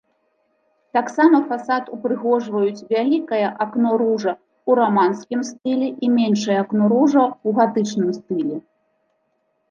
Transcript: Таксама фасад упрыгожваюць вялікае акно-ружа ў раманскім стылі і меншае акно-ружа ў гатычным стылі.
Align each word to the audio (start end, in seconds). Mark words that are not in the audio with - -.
Таксама 0.97 1.37
фасад 1.49 1.83
упрыгожваюць 1.97 2.85
вялікае 2.93 3.41
акно-ружа 3.65 4.33
ў 4.35 4.71
раманскім 4.79 5.39
стылі 5.49 5.89
і 6.07 6.09
меншае 6.15 6.57
акно-ружа 6.63 7.23
ў 7.47 7.49
гатычным 7.59 8.09
стылі. 8.17 8.57